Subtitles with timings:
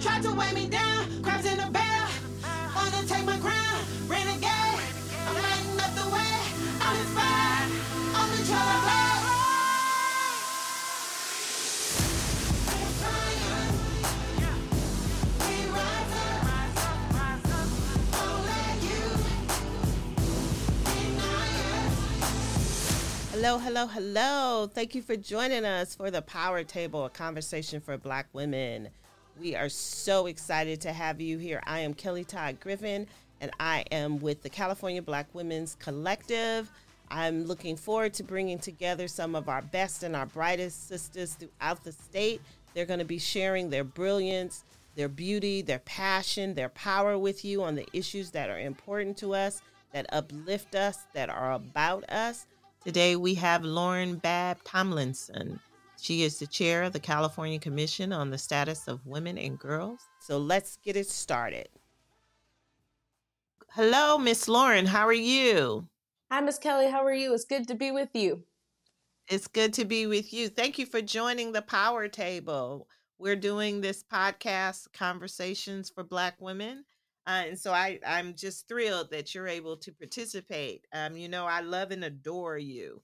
[0.00, 2.10] Tried to weigh me down, crabs in a barrel.
[2.74, 4.80] Wanna take my crown, renegade.
[5.26, 6.34] I'm lighting up the way,
[6.80, 7.70] I'm inspired.
[8.14, 9.12] On the us.
[23.32, 24.70] Hello, hello, hello.
[24.72, 28.90] Thank you for joining us for the Power Table, a conversation for Black women.
[29.40, 31.62] We are so excited to have you here.
[31.66, 33.06] I am Kellie Todd Griffin,
[33.40, 36.70] and I am with the California Black Women's Collective.
[37.10, 41.82] I'm looking forward to bringing together some of our best and our brightest sisters throughout
[41.82, 42.42] the state.
[42.74, 44.64] They're going to be sharing their brilliance,
[44.96, 49.34] their beauty, their passion, their power with you on the issues that are important to
[49.34, 52.46] us, that uplift us, that are about us.
[52.84, 55.58] Today we have Lauren Babb Tomlinson.
[56.02, 60.00] She is the chair of the California Commission on the Status of Women and Girls.
[60.18, 61.68] So let's get it started.
[63.68, 64.86] Hello, Miss Lauren.
[64.86, 65.86] How are you?
[66.28, 66.90] Hi, Miss Kellie.
[66.90, 67.32] How are you?
[67.32, 68.42] It's good to be with you.
[69.28, 70.48] It's good to be with you.
[70.48, 72.88] Thank you for joining the Power Table.
[73.20, 76.84] We're doing this podcast, Conversations for Black Women.
[77.28, 80.84] Uh, and so I, I'm just thrilled that you're able to participate.
[80.92, 83.02] Um, you know, I love and adore you.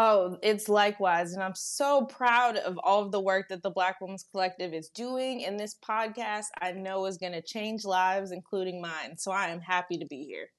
[0.00, 1.32] Oh, it's likewise.
[1.32, 4.90] And I'm so proud of all of the work that the Black Women's Collective is
[4.90, 5.44] doing.
[5.44, 9.16] And this podcast, I know, is going to change lives, including mine.
[9.16, 10.50] So I am happy to be here.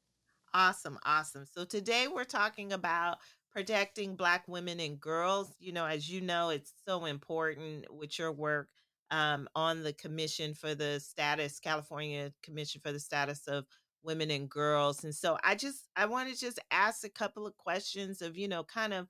[0.53, 1.45] Awesome, awesome.
[1.45, 3.19] So today we're talking about
[3.53, 5.55] protecting Black women and girls.
[5.57, 8.67] You know, as you know, it's so important with your work
[9.09, 13.63] um, on the Commission for the Status, California Commission for the Status of
[14.03, 15.05] Women and Girls.
[15.05, 18.49] And so I just, I want to just ask a couple of questions of, you
[18.49, 19.07] know, kind of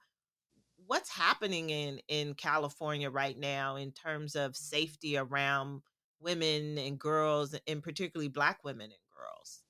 [0.89, 5.81] what's happening in in California right now in terms of safety around
[6.19, 9.61] women and girls, and particularly Black women and girls.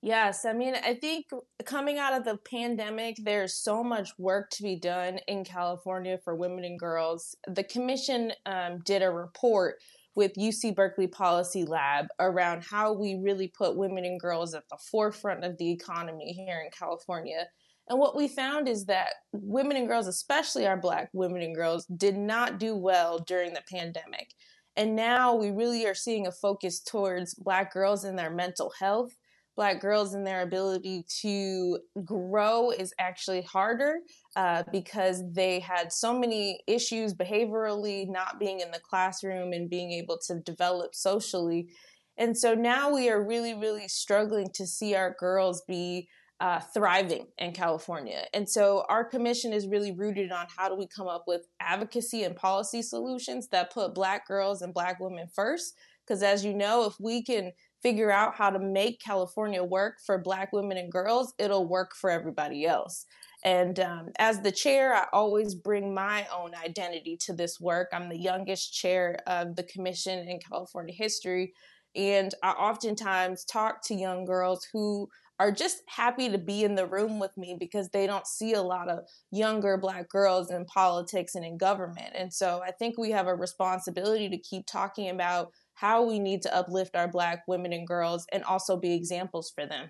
[0.00, 1.26] Yes, I mean, I think
[1.66, 6.34] coming out of the pandemic, there's so much work to be done in California for
[6.34, 7.36] women and girls.
[7.46, 9.76] The commission um, did a report
[10.14, 14.78] with UC Berkeley Policy Lab around how we really put women and girls at the
[14.90, 17.46] forefront of the economy here in California.
[17.88, 21.86] And what we found is that women and girls, especially our Black women and girls,
[21.86, 24.30] did not do well during the pandemic.
[24.76, 29.14] And now we really are seeing a focus towards Black girls and their mental health
[29.56, 33.98] black girls and their ability to grow is actually harder
[34.36, 39.92] uh, because they had so many issues behaviorally, not being in the classroom and being
[39.92, 41.68] able to develop socially.
[42.16, 46.08] And so now we are really, really struggling to see our girls be
[46.44, 48.26] uh, thriving in California.
[48.34, 52.22] And so our commission is really rooted on how do we come up with advocacy
[52.22, 55.74] and policy solutions that put Black girls and Black women first.
[56.06, 60.18] Because as you know, if we can figure out how to make California work for
[60.18, 63.06] Black women and girls, it'll work for everybody else.
[63.42, 67.88] And um, as the chair, I always bring my own identity to this work.
[67.90, 71.54] I'm the youngest chair of the commission in California history.
[71.96, 75.08] And I oftentimes talk to young girls who
[75.40, 78.62] are just happy to be in the room with me because they don't see a
[78.62, 79.00] lot of
[79.30, 82.14] younger black girls in politics and in government.
[82.14, 86.42] And so I think we have a responsibility to keep talking about how we need
[86.42, 89.88] to uplift our black women and girls and also be examples for them.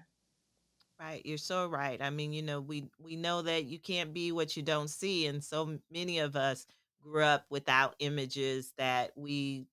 [0.98, 2.00] Right, you're so right.
[2.00, 5.26] I mean, you know, we we know that you can't be what you don't see,
[5.26, 6.66] and so many of us
[7.02, 9.66] grew up without images that we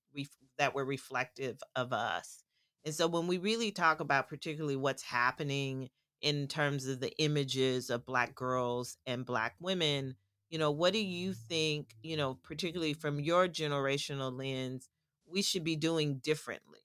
[0.58, 2.44] that were reflective of us.
[2.84, 7.90] And so when we really talk about particularly what's happening in terms of the images
[7.90, 10.16] of black girls and black women,
[10.50, 14.88] you know, what do you think, you know, particularly from your generational lens,
[15.26, 16.80] we should be doing differently?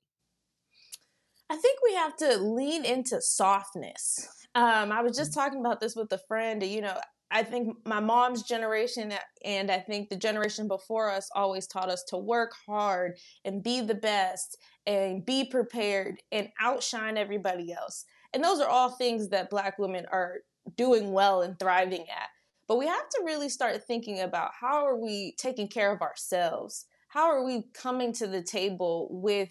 [1.50, 4.28] I think we have to lean into softness.
[4.54, 5.34] Um, I was just Mm-hmm.
[5.34, 6.62] talking about this with a friend.
[6.62, 7.00] You know,
[7.32, 9.14] I think my mom's generation
[9.46, 13.82] and I think the generation before us always taught us to work hard and be
[13.82, 18.06] the best and be prepared and outshine everybody else.
[18.34, 20.38] And those are all things that Black women are
[20.76, 22.30] doing well and thriving at.
[22.68, 26.86] But we have to really start thinking about how are we taking care of ourselves?
[27.10, 29.50] How are we coming to the table with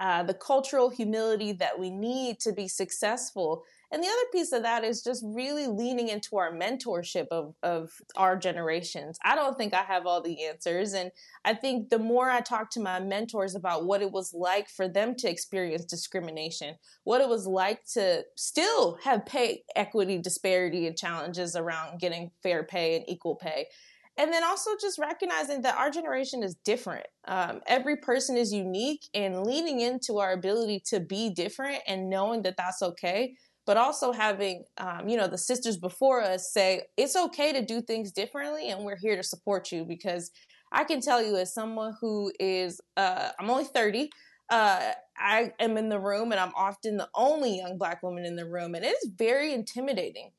[0.00, 3.62] uh, the cultural humility that we need to be successful.
[3.94, 7.92] And the other piece of that is just really leaning into our mentorship of, of
[8.16, 9.20] our generations.
[9.24, 10.94] I don't think I have all the answers.
[10.94, 11.12] And
[11.44, 14.88] I think the more I talk to my mentors about what it was like for
[14.88, 16.74] them to experience discrimination,
[17.04, 22.64] what it was like to still have pay equity disparity and challenges around getting fair
[22.64, 23.68] pay and equal pay.
[24.16, 27.06] and then also just recognizing that our generation is different.
[27.26, 32.42] Um, every person is unique, and leaning into our ability to be different and knowing
[32.42, 33.34] that that's okay.
[33.66, 37.80] But also having, um, you know, the sisters before us say it's okay to do
[37.80, 40.30] things differently, and we're here to support you because
[40.72, 44.10] I can tell you, as someone who is, uh, I'm only 30,
[44.50, 48.36] uh, I am in the room and I'm often the only young black woman in
[48.36, 50.30] the room, and it is very intimidating.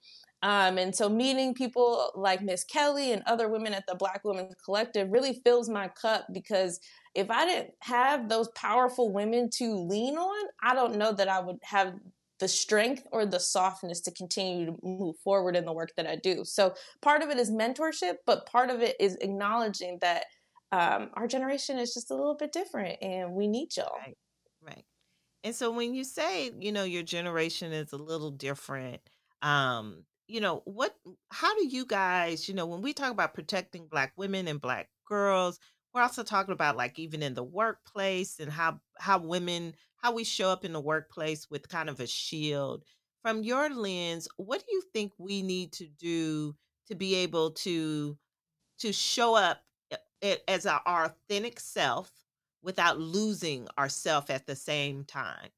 [0.43, 4.53] Um, and so meeting people like Miss Kellie and other women at the Black Women's
[4.63, 6.79] Collective really fills my cup because
[7.15, 11.39] if I didn't have those powerful women to lean on, I don't know that I
[11.39, 11.95] would have
[12.39, 16.17] the strength or the softness to continue to move forward in the work that I
[16.17, 16.43] do.
[16.43, 20.25] So part of it is mentorship, but part of it is acknowledging that
[20.71, 23.95] um, our generation is just a little bit different and we need y'all.
[24.05, 24.17] Right.
[24.61, 24.85] Right.
[25.43, 28.99] And so when you say, you know, your generation is a little different,
[29.41, 30.95] um, you know, what
[31.29, 34.89] how do you guys, you know, when we talk about protecting black women and black
[35.07, 35.59] girls,
[35.95, 40.25] we're also talking about like even in the workplace and how how women how we
[40.25, 42.85] show up in the workplace with kind of a shield.
[43.23, 46.55] From your lens, what do you think we need to do
[46.87, 48.17] to be able to
[48.79, 49.63] to show up
[50.47, 52.11] as our authentic self
[52.63, 55.49] without losing ourself at the same time?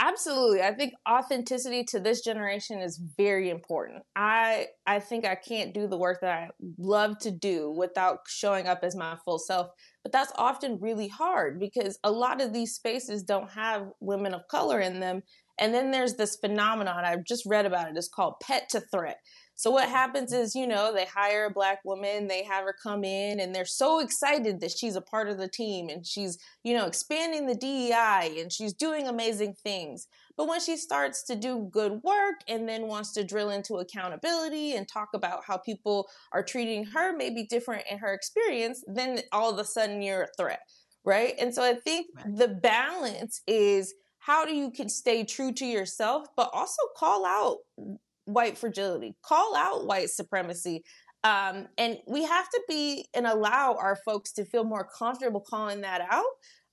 [0.00, 0.62] Absolutely.
[0.62, 4.04] I think authenticity to this generation is very important.
[4.14, 8.68] I I think I can't do the work that I love to do without showing
[8.68, 9.70] up as my full self.
[10.04, 14.46] But that's often really hard because a lot of these spaces don't have women of
[14.48, 15.22] color in them.
[15.58, 17.96] And then there's this phenomenon I've just read about it.
[17.96, 19.18] It's called pet to threat.
[19.58, 23.02] So what happens is, you know, they hire a black woman, they have her come
[23.02, 26.74] in, and they're so excited that she's a part of the team and she's, you
[26.74, 30.06] know, expanding the DEI and she's doing amazing things.
[30.36, 34.76] But when she starts to do good work and then wants to drill into accountability
[34.76, 39.52] and talk about how people are treating her maybe different in her experience, then all
[39.52, 40.60] of a sudden you're a threat,
[41.04, 41.34] right?
[41.36, 46.28] And so I think the balance is how do you can stay true to yourself
[46.36, 47.56] but also call out
[48.28, 50.84] white fragility, call out white supremacy.
[51.24, 55.80] Um, and we have to be and allow our folks to feel more comfortable calling
[55.80, 56.24] that out.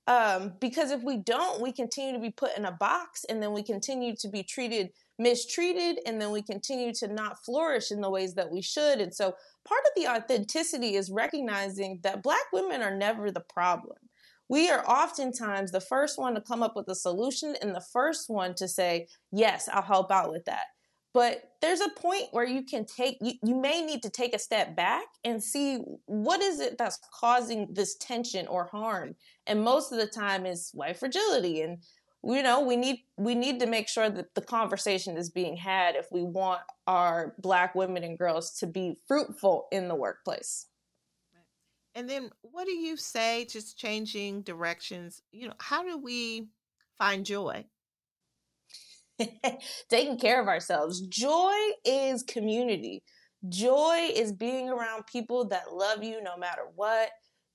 [0.08, 3.52] Um, because if we don't, we continue to be put in a box and then
[3.52, 8.10] we continue to be treated mistreated and then we continue to not flourish in the
[8.10, 9.00] ways that we should.
[9.00, 9.34] And so
[9.66, 13.96] part of the authenticity is recognizing that Black women are never the problem.
[14.48, 18.28] We are oftentimes the first one to come up with a solution and the first
[18.28, 20.66] one to say, Yes, I'll help out with that.
[21.16, 24.38] But there's a point where you can take, you, you may need to take a
[24.38, 29.14] step back and see what is it that's causing this tension or harm.
[29.46, 31.62] And most of the time is white fragility.
[31.62, 31.78] And
[32.22, 35.96] you know we need we need to make sure that the conversation is being had
[35.96, 40.66] if we want our black women and girls to be fruitful in the workplace
[41.94, 46.48] and then what do you say just changing directions you know how do we
[46.98, 47.64] find joy
[49.88, 51.00] taking care of ourselves.
[51.02, 51.54] Joy
[51.84, 53.02] is community.
[53.48, 57.10] Joy is being around people that love you no matter what.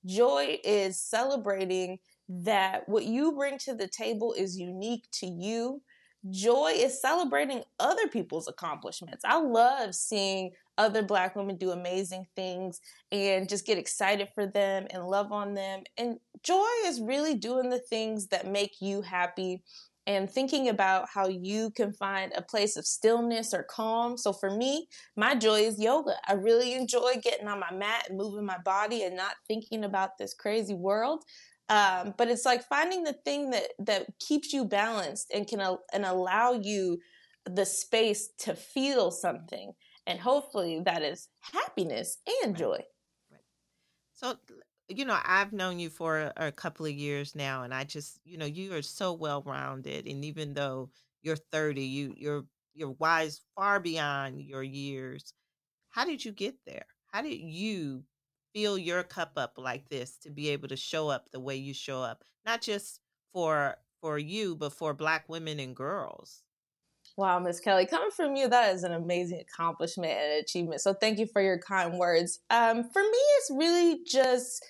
[0.06, 1.98] Joy is celebrating
[2.28, 5.82] that what you bring to the table is unique to you.
[6.30, 9.24] Joy is celebrating other people's accomplishments.
[9.24, 12.80] I love seeing other Black women do amazing things
[13.10, 15.82] and just get excited for them and love on them.
[15.98, 19.62] And joy is really doing the things that make you happy
[20.06, 24.16] and thinking about how you can find a place of stillness or calm.
[24.16, 26.16] So for me, my joy is yoga.
[26.26, 30.18] I really enjoy getting on my mat and moving my body and not thinking about
[30.18, 31.22] this crazy world.
[31.68, 35.60] Um, but it's like finding the thing that that keeps you balanced and can
[35.92, 36.98] and allow you
[37.46, 39.72] the space to feel something,
[40.06, 42.80] and hopefully that is happiness and joy.
[43.30, 43.40] Right.
[44.14, 44.36] So
[44.98, 48.18] you know, I've known you for a, a couple of years now, and I just,
[48.24, 50.06] you know, you are so well rounded.
[50.06, 50.90] And even though
[51.22, 52.44] you're 30, you you're
[52.74, 55.34] you're wise far beyond your years.
[55.90, 56.86] How did you get there?
[57.12, 58.04] How did you
[58.54, 61.74] fill your cup up like this to be able to show up the way you
[61.74, 63.00] show up, not just
[63.32, 66.42] for for you, but for Black women and girls?
[67.16, 70.80] Wow, Miss Kellie, coming from you, that is an amazing accomplishment and achievement.
[70.80, 72.40] So thank you for your kind words.
[72.48, 74.64] Um, for me, it's really just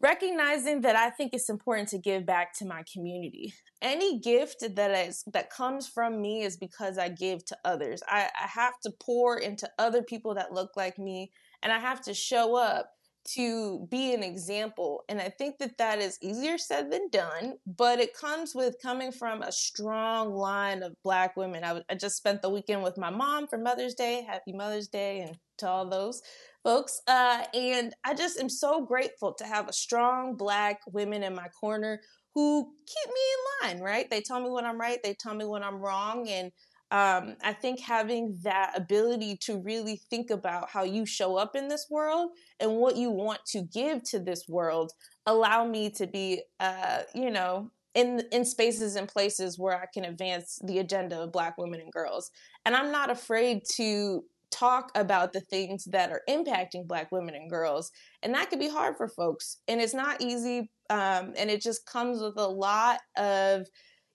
[0.00, 3.54] recognizing that I think it's important to give back to my community.
[3.82, 8.02] Any gift that is that comes from me is because I give to others.
[8.08, 11.30] I, I have to pour into other people that look like me,
[11.62, 12.90] and I have to show up
[13.34, 15.04] to be an example.
[15.08, 19.12] And I think that that is easier said than done, but it comes with coming
[19.12, 21.62] from a strong line of Black women.
[21.62, 24.24] I, I just spent the weekend with my mom for Mother's Day.
[24.26, 26.22] Happy Mother's Day and to all those.
[26.68, 27.00] Folks.
[27.06, 31.48] Uh, and I just am so grateful to have a strong black women in my
[31.58, 32.02] corner
[32.34, 34.10] who keep me in line, right?
[34.10, 36.28] They tell me when I'm right, they tell me when I'm wrong.
[36.28, 36.52] And
[36.90, 41.68] um, I think having that ability to really think about how you show up in
[41.68, 44.92] this world and what you want to give to this world
[45.24, 50.04] allow me to be, uh, you know, in in spaces and places where I can
[50.04, 52.30] advance the agenda of Black women and girls.
[52.66, 57.50] And I'm not afraid to talk about the things that are impacting Black women and
[57.50, 57.90] girls.
[58.22, 60.70] And that can be hard for folks, and it's not easy.
[60.90, 63.66] Um, and it just comes with a lot of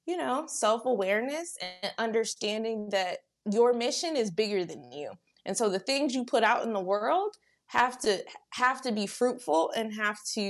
[0.06, 3.20] you know, self awareness and understanding that
[3.52, 5.12] your mission is bigger than you.
[5.46, 7.36] And so the things you put out in the world
[7.68, 10.42] have to have to be fruitful and have to,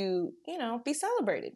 [0.47, 1.53] you know, be celebrated.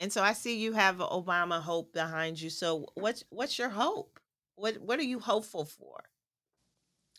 [0.00, 2.50] And so I see you have Obama Hope behind you.
[2.50, 4.18] So what's what's your hope?
[4.56, 6.04] What what are you hopeful for?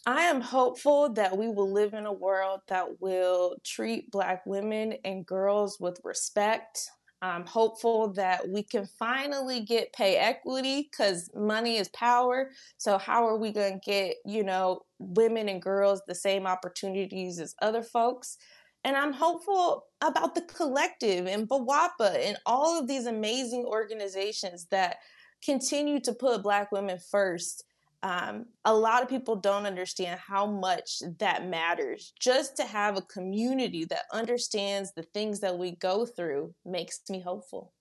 [0.06, 4.96] I am hopeful that we will live in a world that will treat black women
[5.04, 6.90] and girls with respect,
[7.22, 12.52] I'm hopeful that we can finally get pay equity because money is power.
[12.78, 17.40] So, how are we going to get, you know, women and girls the same opportunities
[17.40, 18.38] as other folks?
[18.84, 24.98] And I'm hopeful about the collective and BWOPA and all of these amazing organizations that
[25.44, 27.64] continue to put Black women first
[28.04, 32.14] um, a lot of people don't understand how much that matters.
[32.20, 37.20] Just to have a community that understands the things that we go through makes me
[37.20, 37.74] hopeful.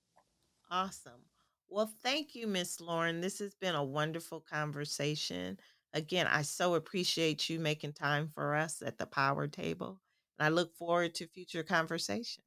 [0.71, 1.23] Awesome.
[1.68, 3.21] Well, thank you, Miss Lauren.
[3.21, 5.59] This has been a wonderful conversation.
[5.92, 10.00] Again, I so appreciate you making time for us at the power table.
[10.38, 12.44] And I look forward to future conversations.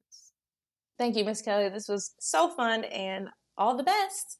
[0.98, 1.68] Thank you, Miss Kellie.
[1.68, 4.38] This was so fun and all the best.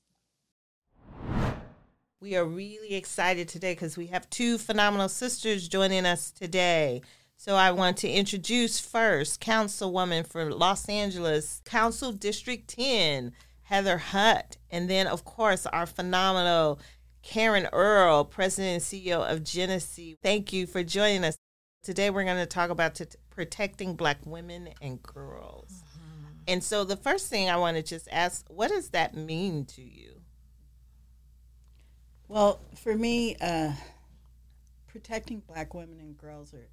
[2.20, 7.02] We are really excited today because we have two phenomenal sisters joining us today.
[7.36, 13.30] So I want to introduce first Councilwoman for Los Angeles, Council District 10,
[13.62, 16.80] Heather Hutt, and then of course our phenomenal
[17.22, 20.16] Karen Earl, President and CEO of Jenesse.
[20.20, 21.36] Thank you for joining us.
[21.84, 25.70] Today we're going to talk about t- protecting Black women and girls.
[25.70, 26.24] Mm-hmm.
[26.48, 29.82] And so the first thing I want to just ask, what does that mean to
[29.82, 30.17] you?
[32.28, 33.72] Well, for me, uh,
[34.86, 36.68] protecting black women and girls are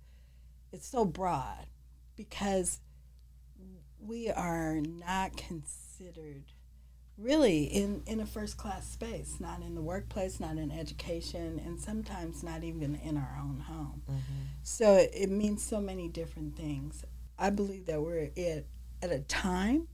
[0.72, 1.68] it's so broad
[2.18, 2.82] because
[4.00, 6.44] we are not considered
[7.18, 11.80] really in, in a first class space, not in the workplace, not in education, and
[11.80, 14.02] sometimes not even in our own home.
[14.10, 14.42] Mm-hmm.
[14.64, 17.06] So it, it, means so many different things.
[17.40, 18.66] I believe that we're at,
[19.02, 19.88] at a time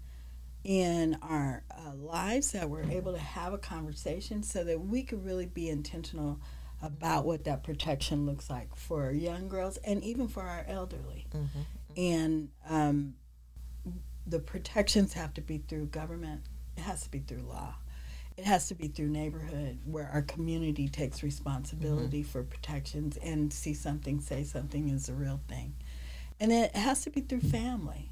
[0.63, 5.25] in our uh, lives that we're able to have a conversation so that we could
[5.25, 6.39] really be intentional
[6.81, 11.27] about what that protection looks like for young girls and even for our elderly.
[11.33, 11.59] Mm-hmm.
[11.97, 13.15] And um,
[14.25, 16.41] the protections have to be through government,
[16.77, 17.75] it has to be through law.
[18.37, 22.31] It has to be through neighborhood where our community takes responsibility mm-hmm.
[22.31, 25.75] for protections and see something, say something is a real thing.
[26.39, 28.09] And it has to be through family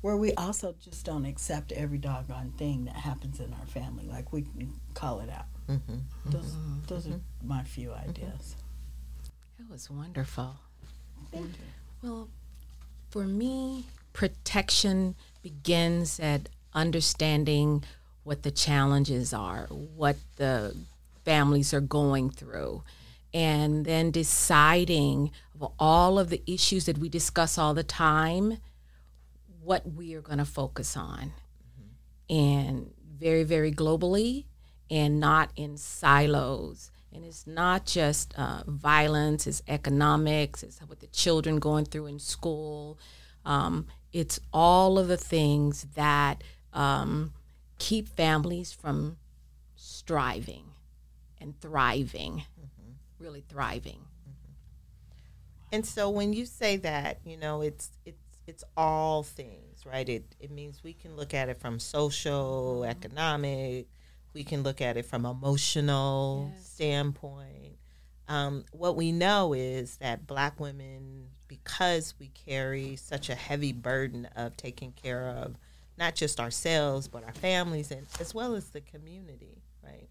[0.00, 4.06] where we also just don't accept every doggone thing that happens in our family.
[4.06, 5.46] Like we can call it out.
[5.68, 5.98] Mm-hmm.
[6.26, 6.78] Those, mm-hmm.
[6.86, 7.48] those are mm-hmm.
[7.48, 8.56] my few ideas.
[9.58, 10.56] That was wonderful.
[11.30, 11.64] Thank you.
[12.02, 12.28] Well,
[13.10, 17.84] for me, protection begins at understanding
[18.24, 20.76] what the challenges are, what the
[21.24, 22.82] families are going through,
[23.32, 25.30] and then deciding
[25.78, 28.58] all of the issues that we discuss all the time
[29.62, 32.34] what we are going to focus on mm-hmm.
[32.34, 34.44] and very very globally
[34.90, 41.06] and not in silos and it's not just uh, violence it's economics it's what the
[41.08, 42.98] children going through in school
[43.44, 47.32] um, it's all of the things that um,
[47.78, 49.16] keep families from
[49.76, 50.64] striving
[51.40, 52.92] and thriving mm-hmm.
[53.18, 54.00] really thriving
[55.72, 58.19] and so when you say that you know it's it's
[58.50, 60.08] it's all things, right?
[60.08, 63.86] It it means we can look at it from social, economic,
[64.34, 66.66] we can look at it from emotional yes.
[66.66, 67.78] standpoint.
[68.28, 74.28] Um, what we know is that black women, because we carry such a heavy burden
[74.36, 75.56] of taking care of
[75.96, 80.08] not just ourselves but our families and as well as the community, right?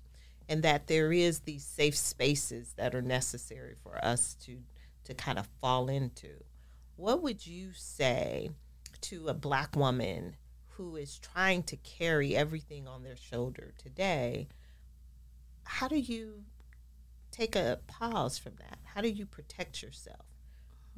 [0.48, 4.60] And that there is these safe spaces that are necessary for us to
[5.04, 6.30] to kind of fall into
[7.00, 8.50] what would you say
[9.02, 10.36] to a black woman
[10.72, 14.50] who is trying to carry everything on their shoulder today?
[15.64, 16.44] How do you
[17.32, 18.80] take a pause from that?
[18.84, 20.26] How do you protect yourself?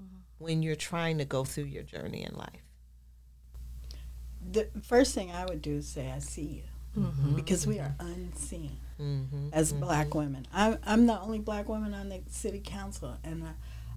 [0.01, 0.43] Mm-hmm.
[0.43, 2.63] when you're trying to go through your journey in life?
[4.51, 6.63] The first thing I would do is say, I see you.
[7.03, 7.35] Mm-hmm.
[7.35, 8.31] Because we are mm-hmm.
[8.31, 8.77] unseen
[9.53, 10.47] as black women.
[10.53, 13.43] I'm, I'm the only black woman on the city council, and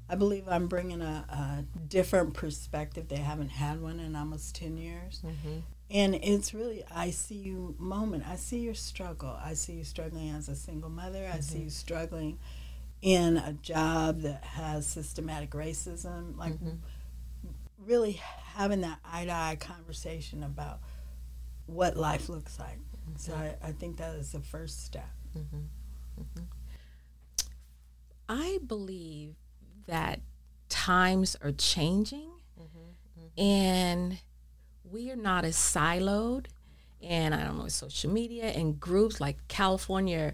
[0.09, 3.09] I, believe I'm bringing a, a different perspective.
[3.09, 5.21] They haven't had one in almost 10 years.
[5.25, 5.61] Mm-hmm.
[5.91, 8.25] And it's really, I see you moment.
[8.27, 9.37] I see your struggle.
[9.43, 11.31] I see you struggling as a single mother.
[11.33, 11.65] I see mm-hmm.
[11.65, 12.39] you struggling
[13.03, 16.37] in a job that has systematic racism.
[16.37, 16.77] Like, mm-hmm.
[17.87, 18.21] really
[18.55, 20.81] having that eye to eye conversation about
[21.67, 22.79] what life looks like.
[23.17, 25.09] So I, I think that is the first step.
[28.29, 29.35] I believe
[29.87, 30.21] that
[30.69, 32.31] times are changing
[33.37, 34.19] and
[34.85, 36.47] we are not as siloed.
[37.03, 40.33] And I don't know, social media and groups like California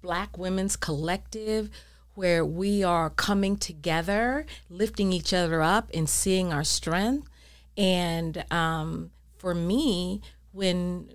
[0.00, 1.68] Black Women's Collective,
[2.14, 7.28] where we are coming together, lifting each other up, and seeing our strength.
[7.76, 10.22] And um, for me,
[10.52, 11.10] when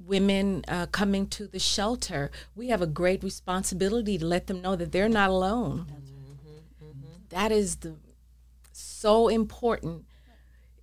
[0.00, 4.74] women uh, coming to the shelter, we have a great responsibility to let them know
[4.74, 5.86] that they're not alone.
[7.34, 7.96] That is the
[8.72, 10.04] so important.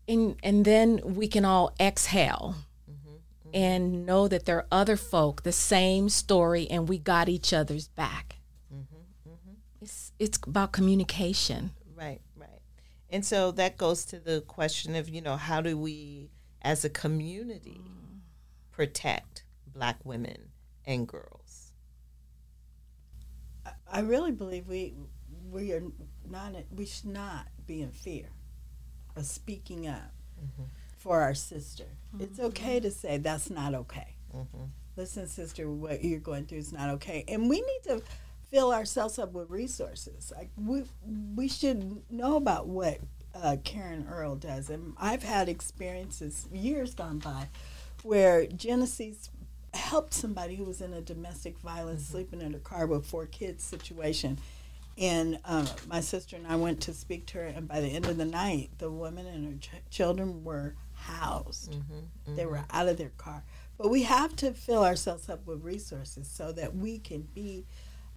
[0.08, 2.56] And and then we can all exhale
[2.90, 3.50] mm-hmm, mm-hmm.
[3.54, 7.88] and know that there are other folk, the same story, and we got each other's
[7.88, 8.36] back.
[8.74, 9.32] Mm-hmm,
[9.82, 11.72] it's it's about communication.
[11.96, 12.62] Right, right.
[13.10, 16.32] And so that goes to the question of, you know, how do we
[16.62, 17.80] as a community
[18.72, 20.50] protect black women
[20.86, 21.72] and girls?
[23.90, 24.96] I really believe we
[25.50, 25.84] we are
[26.30, 28.30] not we should not be in fear
[29.16, 30.64] of speaking up mm-hmm.
[30.98, 31.86] for our sister.
[32.20, 32.48] It's mm-hmm.
[32.48, 34.16] okay to say that's not okay.
[34.36, 34.66] Mm-hmm.
[34.98, 38.02] Listen, sister, what you're going through is not okay, and we need to
[38.50, 40.32] fill ourselves up with resources.
[40.36, 40.84] Like we
[41.36, 43.00] we should know about what
[43.34, 47.50] uh, Karen Earl does, and I've had experiences years gone by
[48.04, 49.30] where Jenesse
[49.74, 53.64] helped somebody who was in a domestic violence, sleeping in a car with four kids
[53.64, 54.38] situation.
[54.98, 58.06] And um, my sister and I went to speak to her, and by the end
[58.08, 61.76] of the night, the woman and her ch- children were housed.
[62.36, 63.44] They were out of their car.
[63.78, 67.66] But we have to fill ourselves up with resources so that we can be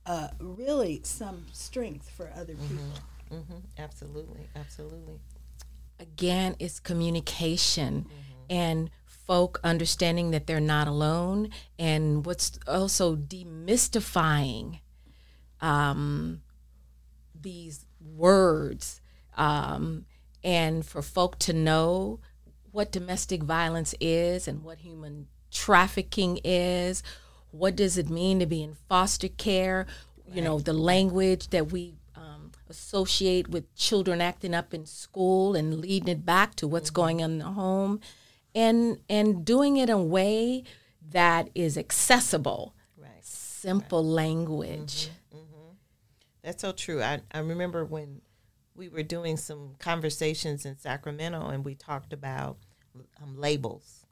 [0.04, 2.84] uh, really some strength for other people.
[3.30, 3.40] hmm
[3.78, 5.18] Absolutely, absolutely.
[5.98, 8.06] again it's communication
[8.50, 14.80] and folk understanding that they're not alone and what's also demystifying
[15.60, 16.42] um,
[17.44, 19.00] these words
[19.36, 20.06] um,
[20.42, 22.18] and for folk to know
[22.72, 27.04] what domestic violence is and what human trafficking is
[27.54, 29.86] what does it mean to be in foster care?
[30.26, 35.80] You know the language that we um, associate with children acting up in school and
[35.80, 38.00] leading it back to what's going on in the home
[38.54, 40.64] and and doing it in a way
[41.12, 42.74] that is accessible.
[42.98, 43.22] Right.
[43.22, 45.10] simple language
[46.44, 47.02] That's so true.
[47.02, 48.20] I, I remember when
[48.76, 52.58] we were doing some conversations in Sacramento and we talked about
[53.22, 54.04] um, labels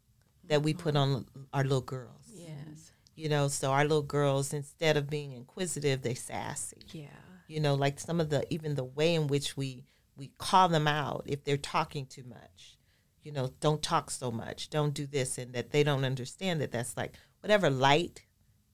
[0.49, 2.31] that we put on our little girls.
[2.35, 6.83] yes You know, so our little girls, instead of being inquisitive, they sassy.
[6.92, 7.07] yeah
[7.49, 9.85] You know, like some of the even the way in which we
[10.16, 12.79] we call them out if they're talking too much.
[13.23, 14.68] You know, don't talk so much.
[14.68, 18.23] Don't do this, and that they don't understand that that's like whatever light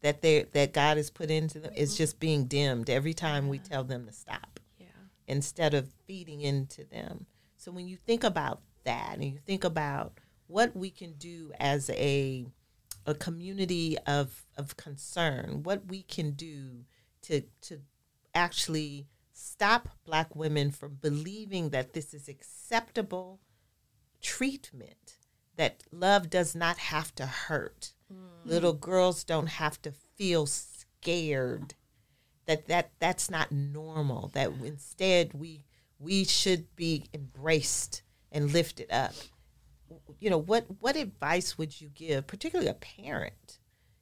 [0.00, 3.58] that they that God has put into them is just being dimmed every time we
[3.58, 4.86] tell them to stop yeah
[5.26, 7.26] instead of feeding into them.
[7.56, 11.90] So when you think about that and you think about what we can do as
[11.90, 12.46] a
[13.06, 16.84] a community of of concern, what we can do
[17.22, 17.80] to to
[18.34, 23.40] actually stop black women from believing that this is acceptable
[24.20, 25.17] treatment
[25.58, 27.92] that love does not have to hurt.
[28.10, 28.50] Mm.
[28.50, 31.74] Little girls don't have to feel scared
[32.46, 35.64] that that that's not normal that instead we
[35.98, 39.12] we should be embraced and lifted up
[40.18, 43.58] you know what what advice would you give particularly a parent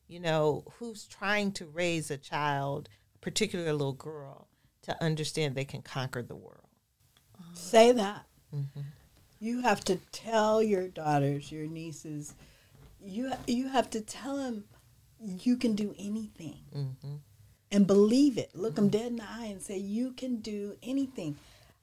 [0.07, 2.89] you know who's trying to raise a child
[3.21, 4.49] particularly a little girl
[4.81, 6.67] to understand they can conquer the world
[7.55, 8.27] Say that.
[8.55, 8.81] Mm-hmm.
[9.39, 12.35] You have to tell your daughters, your nieces,
[13.05, 14.65] you you have to tell them
[15.21, 16.59] you can do anything,
[17.71, 18.51] and believe it.
[18.55, 21.37] Look them dead in the eye and say you can do anything.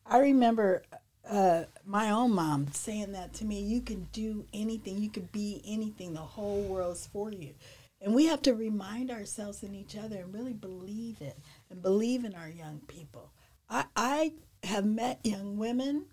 [0.05, 0.83] I remember
[1.29, 3.61] uh, my own mom saying that to me.
[3.61, 4.97] You can do anything.
[4.97, 6.13] You can be anything.
[6.13, 7.53] The whole world's for you.
[8.01, 11.37] And we have to remind ourselves and each other and really believe it
[11.69, 13.31] and believe in our young people.
[13.69, 16.05] I, I have met young women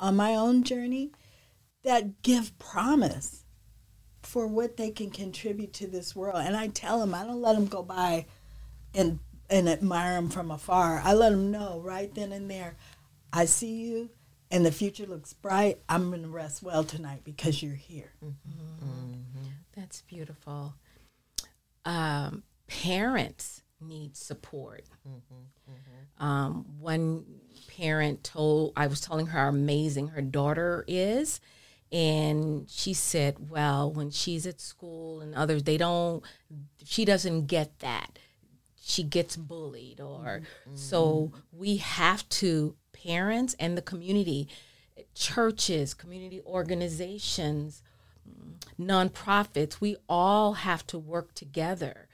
[0.00, 1.12] on my own journey
[1.84, 3.44] that give promise
[4.22, 6.42] for what they can contribute to this world.
[6.44, 8.26] And I tell them, I don't let them go by
[8.94, 11.00] and and admire them from afar.
[11.04, 12.74] I let them know right then and there,
[13.32, 14.10] I see you,
[14.50, 15.78] and the future looks bright.
[15.88, 18.12] I'm gonna rest well tonight because you're here.
[19.76, 20.74] That's beautiful.
[21.84, 24.84] Um, parents need support.
[26.18, 27.24] Um, one
[27.76, 31.40] parent told I was telling her how amazing her daughter is,
[31.92, 36.22] and she said, "Well, when she's at school and others, they don't.
[36.84, 38.18] She doesn't get that.
[38.82, 40.42] She gets bullied, or
[40.74, 44.48] so we have to parents and the community,
[45.14, 47.82] churches, community organizations."
[48.78, 52.08] nonprofits, we all have to work together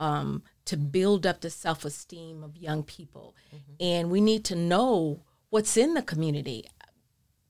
[0.00, 3.34] um, to build up the self esteem of young people.
[3.48, 3.72] Mm-hmm.
[3.80, 6.64] And we need to know what's in the community.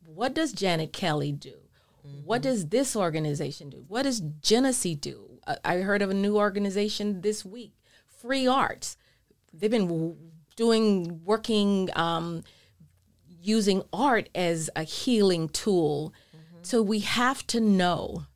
[0.06, 1.54] What does Janet Kelly do?
[2.24, 2.50] What mm-hmm.
[2.50, 3.84] does this organization do?
[3.88, 5.40] What does Jenesse do?
[5.46, 7.72] I- I heard of a new organization this week,
[8.06, 8.96] Free Arts.
[9.52, 10.16] They've been
[10.56, 12.44] doing, working, um,
[13.42, 16.14] using art as a healing tool.
[16.34, 16.58] Mm-hmm.
[16.62, 18.26] So we have to know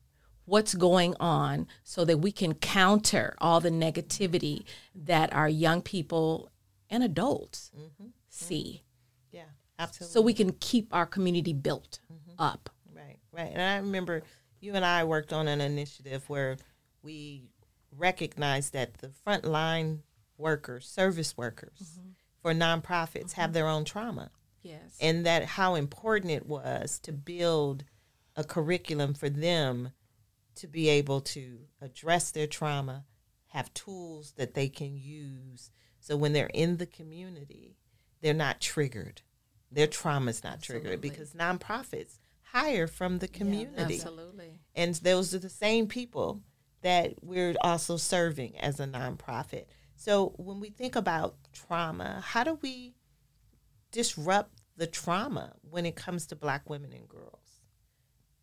[0.45, 4.63] what's going on so that we can counter all the negativity
[4.95, 6.49] that our young people
[6.89, 8.09] and adults mm-hmm.
[8.29, 8.83] see.
[8.83, 9.37] Mm-hmm.
[9.37, 9.43] Yeah,
[9.79, 10.13] absolutely.
[10.13, 12.41] So we can keep our community built mm-hmm.
[12.41, 12.69] up.
[12.93, 13.51] Right, right.
[13.51, 14.23] And I remember
[14.59, 16.57] you and I worked on an initiative where
[17.01, 17.43] we
[17.97, 19.99] recognized that the frontline
[20.37, 21.99] workers, service workers
[22.41, 24.31] for nonprofits have their own trauma.
[24.61, 24.97] Yes.
[25.01, 27.83] And that how important it was to build
[28.35, 29.91] a curriculum for them
[30.55, 33.05] to be able to address their trauma,
[33.47, 35.71] have tools that they can use.
[35.99, 37.77] So when they're in the community,
[38.21, 39.21] they're not triggered.
[39.71, 43.95] Their trauma is not triggered because nonprofits hire from the community.
[43.95, 44.59] Absolutely.
[44.75, 46.41] And those are the same people
[46.81, 49.65] that we're also serving as a nonprofit.
[49.95, 52.95] So when we think about trauma, how do we
[53.91, 57.61] disrupt the trauma when it comes to black women and girls?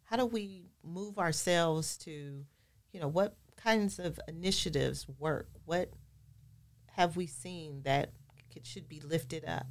[0.05, 2.44] How do we move ourselves to,
[2.92, 5.48] you know, what kinds of initiatives work?
[5.64, 5.90] What
[6.92, 8.12] have we seen that
[8.52, 9.66] could, should be lifted up?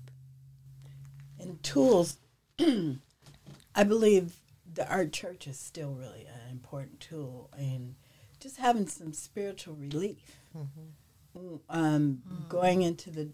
[1.39, 2.17] And tools,
[2.59, 4.33] I believe
[4.71, 7.95] the art church is still really an important tool, and
[8.39, 10.37] just having some spiritual relief.
[10.55, 11.55] Mm-hmm.
[11.69, 12.49] Um, mm.
[12.49, 13.29] Going into the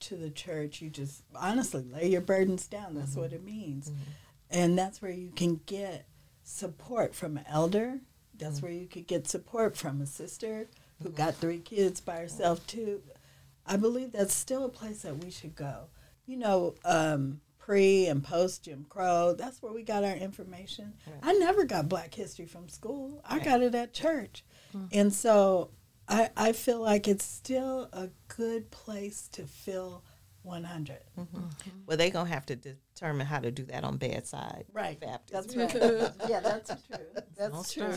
[0.00, 2.94] to the church, you just honestly lay your burdens down.
[2.94, 3.20] That's mm-hmm.
[3.20, 4.10] what it means, mm-hmm.
[4.50, 6.06] and that's where you can get
[6.44, 8.00] support from an elder.
[8.38, 8.62] That's mm.
[8.62, 10.68] where you could get support from a sister
[11.02, 11.16] who mm-hmm.
[11.16, 13.02] got three kids by herself too.
[13.66, 15.88] I believe that's still a place that we should go.
[16.26, 20.94] You know, um, pre and post Jim Crow, that's where we got our information.
[21.22, 23.22] I never got Black History from school.
[23.24, 24.44] I got it at church.
[24.76, 24.88] Mm.
[24.92, 25.70] And so
[26.08, 30.04] I, I feel like it's still a good place to feel
[30.44, 30.98] 100.
[31.18, 31.38] Mm-hmm.
[31.86, 34.66] Well, they're going to have to determine how to do that on bedside.
[34.72, 35.00] Right.
[35.00, 35.54] Baptist.
[35.56, 36.12] That's right.
[36.28, 37.06] yeah, that's true.
[37.36, 37.92] That's true.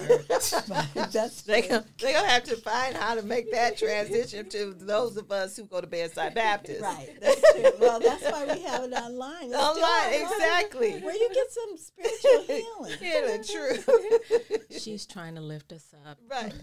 [1.11, 1.69] That's They true.
[1.69, 5.55] gonna, they gonna have to find how to make that transition to those of us
[5.55, 6.81] who go to bedside Baptist.
[6.81, 7.15] Right.
[7.21, 7.71] That's true.
[7.79, 9.51] Well, that's why we have it online.
[9.51, 10.99] It's still Online, exactly.
[11.01, 12.97] Where you get some spiritual healing.
[12.99, 14.57] Yeah, true.
[14.71, 16.17] She's trying to lift us up.
[16.29, 16.53] right.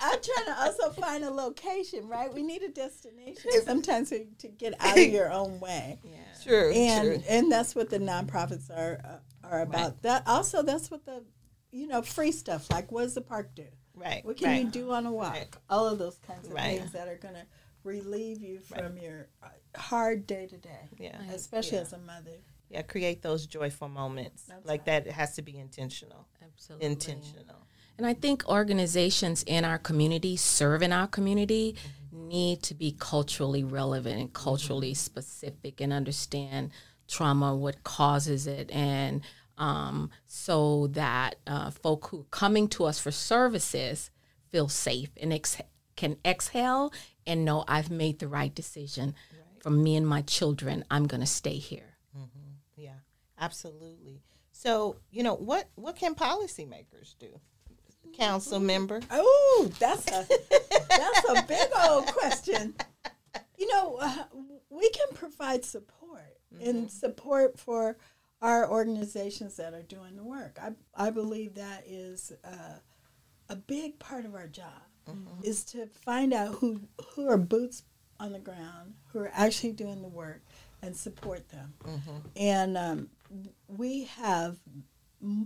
[0.00, 2.32] I, I'm trying to also find a location, right?
[2.32, 5.98] We need a destination sometimes to, to get out of your own way.
[6.04, 6.16] Yeah.
[6.42, 6.72] True.
[6.72, 7.22] and true.
[7.28, 10.02] and that's what the nonprofits are uh, are about.
[10.02, 11.22] That also that's what the
[11.70, 13.66] you know free stuff like what does the park do?
[13.94, 14.24] Right.
[14.24, 14.64] What can right.
[14.64, 15.34] you do on a walk?
[15.34, 15.56] Right.
[15.68, 16.78] All of those kinds of Right.
[16.78, 17.46] things that are going to
[17.84, 21.20] relieve you from your uh, hard day to day, Yeah.
[21.32, 21.82] especially Yeah.
[21.82, 22.38] as a mother.
[22.70, 22.82] Yeah.
[22.82, 24.44] Create those joyful moments.
[24.44, 25.06] That's like that.
[25.06, 26.28] It has to be intentional.
[26.42, 26.86] Absolutely.
[26.86, 27.66] Intentional.
[28.00, 31.76] And I think organizations in our community, serve in our community,
[32.10, 36.70] need to be culturally relevant and culturally specific and understand
[37.06, 39.20] trauma, what causes it, and
[39.58, 44.10] um, so that uh, folk who are coming to us for services
[44.50, 45.60] feel safe and ex-
[45.94, 46.94] can exhale
[47.26, 49.14] and know I've made the right decision
[49.58, 50.86] for me and my children.
[50.90, 51.98] I'm going to stay here.
[52.76, 52.94] Yeah.
[53.38, 54.22] Absolutely.
[54.52, 55.68] So you know what?
[55.74, 57.38] What can policymakers do?
[58.16, 59.00] Council member.
[59.10, 60.26] Oh, that's a
[60.88, 62.74] that's a big old question.
[63.58, 64.24] You know, uh,
[64.70, 67.96] we can provide support and support for
[68.42, 70.58] our organizations that are doing the work.
[70.60, 72.78] I I believe that is uh,
[73.48, 74.82] a big part of our job
[75.42, 76.80] is to find out who
[77.14, 77.82] who are boots
[78.20, 80.42] on the ground who are actually doing the work
[80.82, 81.74] and support them.
[82.36, 83.08] And um,
[83.68, 84.56] we have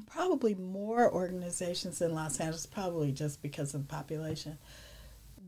[0.07, 4.59] probably more organizations in Los Angeles, probably just because of the population,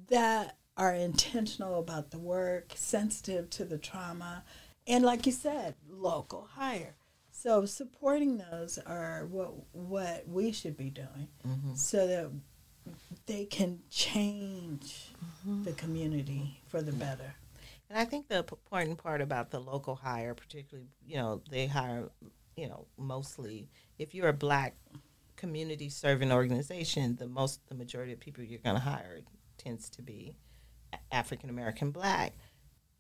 [0.09, 4.45] that are intentional about the work, sensitive to the trauma,
[4.87, 6.97] and like you said, local hire.
[7.31, 11.75] So supporting those are what what we should be doing, mm-hmm.
[11.75, 12.31] so that
[13.27, 15.13] they can change
[15.47, 15.65] mm-hmm.
[15.65, 17.35] the community for the better.
[17.89, 22.09] And I think the important part about the local hire, particularly, you know, they hire,
[22.57, 24.75] you know, mostly if you're a black
[25.37, 29.21] community serving organization, the most, the majority of people you're going to hire
[29.59, 30.37] tends to be
[31.13, 32.33] African American black.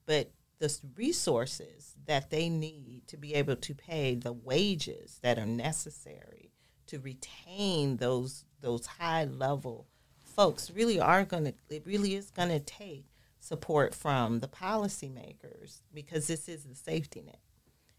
[0.04, 5.46] But the resources that they need to be able to pay the wages that are
[5.46, 6.52] necessary
[6.86, 9.86] to retain those those high level
[10.22, 13.04] folks really are going to it really is going to take
[13.40, 17.40] support from the policymakers because this is the safety net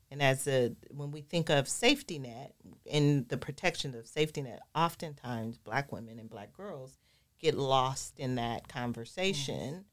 [0.09, 2.53] and as a when we think of safety net
[2.91, 6.97] and the protection of safety net oftentimes black women and black girls
[7.39, 9.85] get lost in that conversation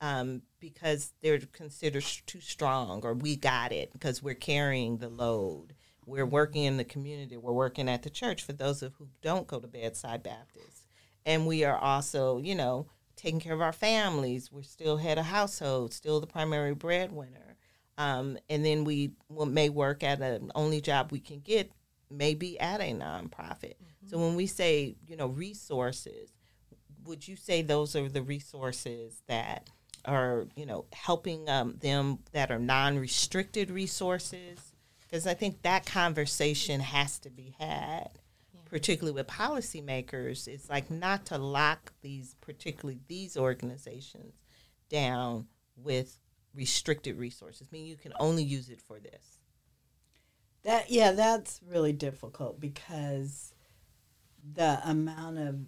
[0.00, 5.74] um, because they're considered too strong or we got it because we're carrying the load.
[6.06, 7.36] We're working in the community.
[7.36, 10.86] We're working at the church for those of who don't go to Bedside Baptist.
[11.26, 14.50] And we are also, you know, taking care of our families.
[14.50, 17.47] We're still head of household, still the primary breadwinner.
[17.98, 21.70] Um, and then we may work at an only job we can get,
[22.10, 23.74] maybe at a nonprofit.
[24.06, 26.32] So when we say, you know, resources,
[27.04, 29.68] would you say those are the resources that
[30.04, 34.72] are you know helping um, them that are non-restricted resources?
[35.02, 38.10] Because i think that conversation has to be had
[38.68, 40.46] particularly with policymakers.
[40.46, 44.34] It's like not to lock these particularly these organizations
[44.88, 46.18] down with
[46.54, 49.38] restricted resources I mean you can only use it for this
[50.64, 53.54] That yeah, that's really difficult because
[54.54, 55.60] the amount of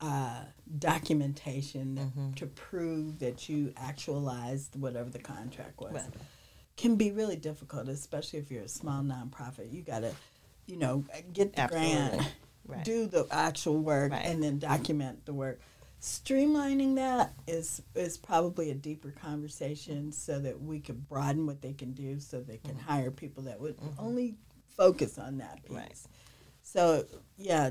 [0.00, 0.44] uh,
[0.78, 6.02] documentation that- to prove that you actualized whatever the contract was
[6.76, 9.72] can be really difficult, especially if you're a small nonprofit.
[9.72, 10.12] You got to,
[10.66, 12.18] you know, get the Absolutely.
[12.18, 12.32] grant,
[12.66, 12.84] Right.
[12.84, 14.26] do the actual work, Right.
[14.26, 15.60] and then document the work.
[16.04, 21.72] Streamlining that is is probably a deeper conversation, so that we could broaden what they
[21.72, 24.34] can do, so they can hire people that would only
[24.76, 25.74] focus on that piece.
[25.74, 25.96] Right.
[26.62, 27.06] So
[27.38, 27.70] yeah,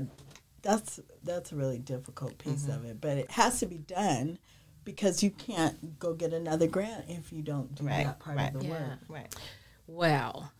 [0.62, 4.40] that's that's a really difficult piece of it, but it has to be done
[4.84, 8.52] because you can't go get another grant if you don't do Right, that part right.
[8.52, 8.88] of the Yeah.
[8.88, 8.98] work.
[9.08, 9.34] right
[9.86, 10.50] Well,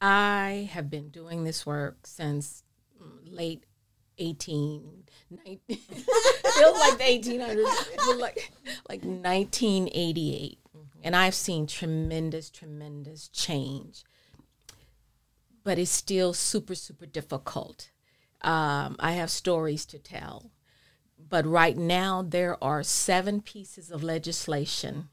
[0.00, 2.64] I have been doing this work since
[2.98, 3.64] mm, late
[4.18, 8.52] 18, 19, feels like the 1800s, but like,
[8.88, 10.58] like 1988.
[11.04, 14.04] And I've seen tremendous, tremendous change.
[15.64, 17.90] But it's still super, super difficult.
[18.42, 20.50] Um, I have stories to tell.
[21.18, 25.08] But right now, there are seven pieces of legislation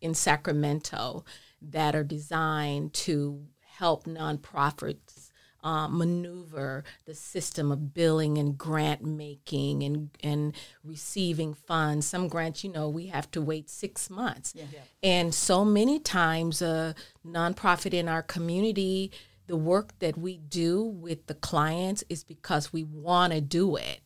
[0.00, 1.24] in Sacramento
[1.60, 3.46] that are designed to
[3.78, 5.17] help nonprofits
[5.62, 12.06] uh, maneuver the system of billing and grant making and and receiving funds.
[12.06, 14.54] Some grants, you know, we have to wait six months,
[15.02, 16.94] and so many times a
[17.26, 19.10] nonprofit in our community,
[19.46, 24.00] the work that we do with the clients is because we want to do it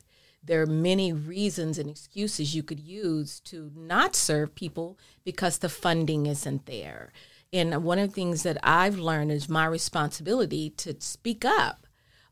[0.44, 5.68] there are many reasons and excuses you could use to not serve people because the
[5.68, 7.12] funding isn't there.
[7.52, 11.86] And one of the things that I've learned is my responsibility to speak up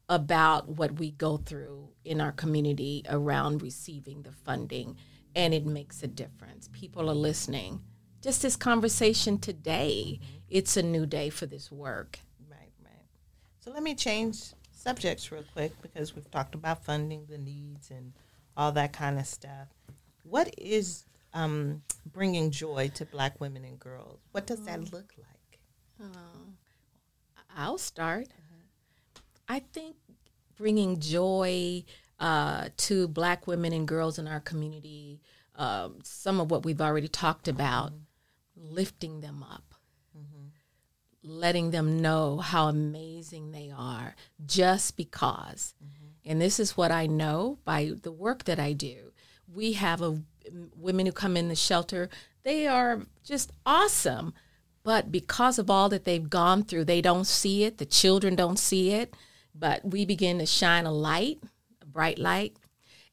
[0.09, 4.97] about what we go through in our community around receiving the funding.
[5.37, 6.69] And it makes a difference.
[6.73, 7.83] People are listening.
[8.23, 12.19] Just this conversation today, it's a new day for this work.
[12.51, 13.07] Right, right.
[13.61, 18.13] So let me change subjects real quick because we've talked about funding, the needs, and
[18.57, 19.69] all that kind of stuff.
[20.25, 24.21] What is um, bringing joy to Black women and girls?
[24.33, 24.95] What does that mm-hmm.
[24.95, 25.61] look like?
[26.03, 26.53] Uh,
[27.57, 28.29] I'll start.
[28.29, 29.21] Uh-huh.
[29.49, 29.97] I think
[30.57, 31.85] bringing joy
[32.19, 35.21] uh, to Black women and girls in our community,
[35.57, 38.75] um, some of what we've already talked about, mm-hmm.
[38.75, 39.75] lifting them up,
[40.17, 40.49] mm-hmm.
[41.23, 45.75] letting them know how amazing they are just because.
[46.25, 49.13] And this is what I know by the work that I do.
[49.53, 50.23] We have a
[50.77, 52.09] women who come in the shelter.
[52.43, 54.35] They are just awesome,
[54.83, 57.79] but because of all that they've gone through, they don't see it.
[57.79, 59.15] The children don't see it,
[59.55, 61.41] but we begin to shine a light,
[61.83, 62.57] a bright light,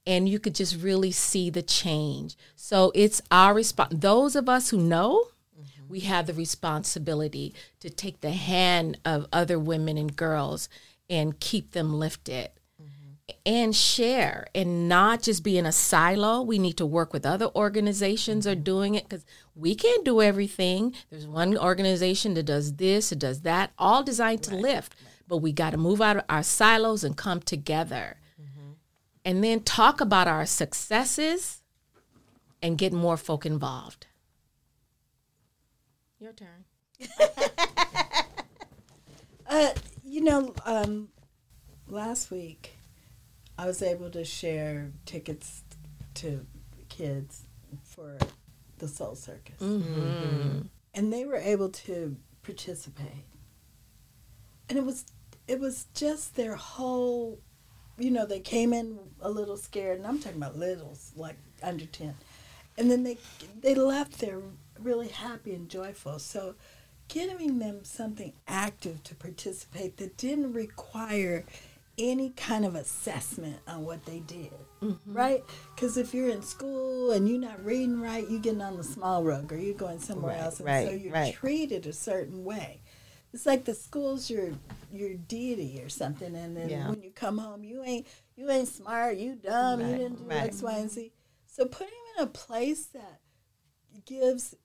[0.05, 2.37] and you could just really see the change.
[2.55, 3.93] So it's our response.
[3.97, 5.89] Those of us who know, mm-hmm.
[5.89, 10.69] we have the responsibility to take the hand of other women and girls
[11.09, 12.49] and keep them lifted
[13.45, 16.41] and share and not just be in a silo.
[16.41, 20.93] We need to work with other organizations are doing it because we can't do everything.
[21.09, 24.95] There's one organization that does this, it does that, all designed to lift.
[25.27, 28.17] But we got to move out of our silos and come together.
[29.25, 31.61] And then talk about our successes
[32.61, 34.07] and get more folk involved.
[36.19, 36.65] Your turn.
[39.49, 39.69] Uh,
[40.03, 41.07] you know, um,
[41.87, 42.76] last week
[43.57, 45.63] I was able to share tickets
[46.15, 46.45] to
[46.89, 47.43] kids
[47.83, 48.17] for
[48.77, 50.01] the Soul Circus, mm-hmm.
[50.01, 50.59] Mm-hmm.
[50.93, 53.25] and they were able to participate.
[54.69, 55.05] And it was
[55.47, 57.39] it was just their whole,
[57.97, 61.85] you know, they came in a little scared, and I'm talking about littles, like under
[61.85, 62.15] ten,
[62.77, 63.17] and then they
[63.61, 64.39] they left there
[64.79, 66.19] really happy and joyful.
[66.19, 66.55] So
[67.07, 71.45] giving them something active to participate that didn't require
[71.97, 75.13] any kind of assessment on what they did, mm-hmm.
[75.13, 75.43] right?
[75.75, 79.23] Because if you're in school and you're not reading right, you're getting on the small
[79.23, 81.33] rug or you're going somewhere Right, else, and right, so you're right.
[81.33, 82.81] treated a certain way.
[83.33, 84.51] It's like the school's your
[84.91, 86.89] your deity or something, and then Yeah.
[86.89, 90.31] when you come home, you ain't you ain't smart, you dumb, you didn't do.
[90.35, 91.11] X, Y, and Z.
[91.47, 93.19] So putting them in a place that
[94.05, 94.55] gives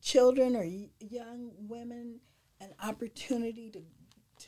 [0.00, 2.20] children or y- young women
[2.60, 3.80] an opportunity to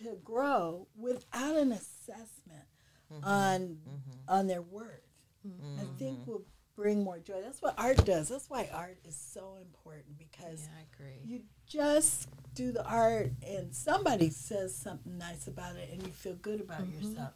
[0.03, 2.65] to grow without an assessment
[3.13, 3.25] mm-hmm.
[3.25, 4.19] on mm-hmm.
[4.29, 5.01] on their worth.
[5.45, 5.97] I mm-hmm.
[5.97, 6.45] think will
[6.77, 7.41] bring more joy.
[7.43, 8.29] That's what art does.
[8.29, 11.21] That's why art is so important because agree.
[11.25, 16.35] you just do the art and somebody says something nice about it and you feel
[16.35, 17.33] good about yourself.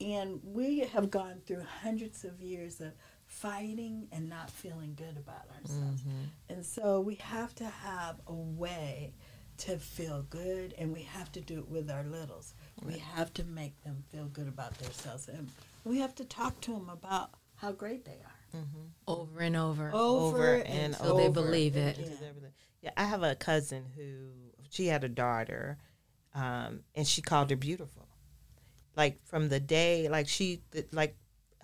[0.00, 2.92] And we have gone through hundreds of years of
[3.26, 6.02] fighting and not feeling good about ourselves.
[6.48, 9.12] And so we have to have a way
[9.58, 12.54] to feel good and we have to do it with our littles.
[12.84, 15.50] We have to make them feel good about themselves and
[15.84, 18.38] we have to talk to them about how great they are.
[19.06, 19.90] Over and over.
[19.92, 21.04] Over, and and over.
[21.04, 21.98] So they believe it.
[21.98, 22.16] Into.
[22.80, 24.30] Yeah, I have a cousin who
[24.70, 25.78] she had a daughter,
[26.34, 28.08] um, and she called her beautiful.
[28.96, 31.16] Like from the day, like she, like,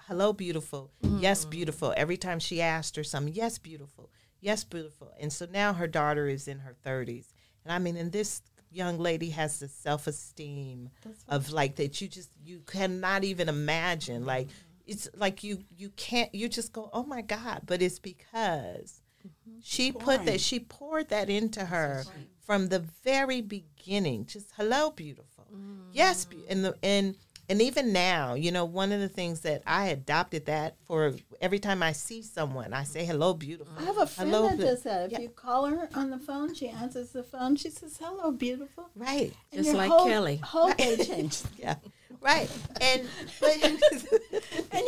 [0.07, 1.95] hello, beautiful, yes, beautiful.
[1.97, 5.13] Every time she asked her something, yes, beautiful, yes, beautiful.
[5.19, 7.34] And so now her daughter is in her thirties,
[7.65, 10.91] and I mean, and this young lady has the self esteem
[11.29, 14.19] of like that you just you cannot even imagine.
[14.19, 14.29] Mm-hmm.
[14.29, 14.49] Like
[14.87, 19.59] it's like you you can't you just go, oh my god, but it's because mm-hmm.
[19.63, 22.05] she put that she poured that into her
[22.45, 24.27] from the very beginning.
[24.27, 25.47] Just hello beautiful.
[25.55, 25.89] Mm.
[25.93, 27.17] Yes be- and the and
[27.49, 31.59] and even now you know one of the things that i adopted that for every
[31.59, 34.63] time i see someone i say hello beautiful I have a friend Hello, that be-
[34.65, 35.07] does that.
[35.07, 35.21] If Yeah.
[35.21, 37.57] you call her on the phone, she answers the phone.
[37.57, 40.37] She says, "Hello, beautiful." right And Just your like whole, Kellie.
[40.37, 41.77] Whole day changes, yeah
[42.21, 42.49] right
[42.81, 43.03] and
[43.41, 43.77] but and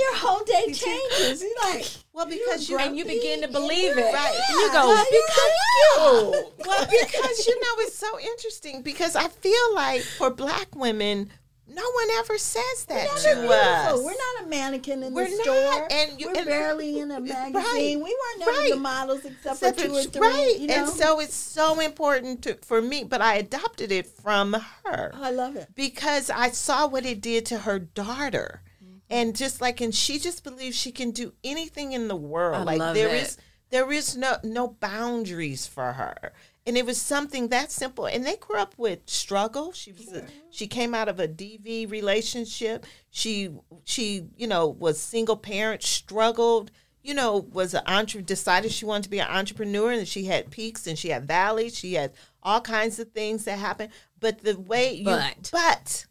[0.05, 1.43] your whole day changes.
[1.43, 4.15] You're like, well because you And you begin to believe it.
[4.15, 4.35] Right.
[4.49, 5.53] yeah, You go, well, you're like,
[5.87, 11.31] "Yeah." well, because you know it's so interesting because I feel like for black women,
[11.69, 14.03] no one ever says that We're to not us.
[14.03, 15.89] We're not a mannequin in We're the not, store.
[15.91, 17.99] and you- We're and- barely in a Right, magazine.
[17.99, 18.71] We weren't never right.
[18.71, 20.21] the models except for Except two or it's- three.
[20.29, 20.75] right, You know?
[20.75, 23.05] and so it's so important to, for me.
[23.05, 24.53] But I adopted it from
[24.85, 25.69] her Oh, I love it.
[25.75, 28.63] because I saw what it did to her daughter.
[28.83, 28.97] Mm-hmm.
[29.11, 32.57] And just like, and she just believes she can do anything in the world.
[32.57, 33.23] I like love there it.
[33.23, 33.39] is,
[33.71, 36.33] there is no no boundaries for her.
[36.67, 38.07] And it was something that simple.
[38.07, 39.73] And they grew up with struggle.
[39.73, 42.87] She was, a, she came out of a DV relationship.
[43.11, 43.51] She,
[43.85, 46.71] she, you know, was single parent, struggled.
[47.03, 50.51] You know, was an entre decided she wanted to be an entrepreneur, and she had
[50.51, 51.79] peaks and she had valleys.
[51.79, 53.93] She had all kinds of things that happened.
[54.19, 55.51] But the way you, But.
[55.53, 56.07] but